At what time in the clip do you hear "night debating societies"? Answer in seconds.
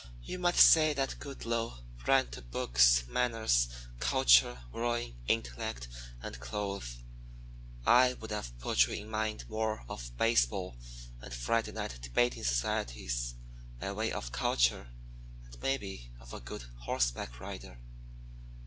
11.73-13.35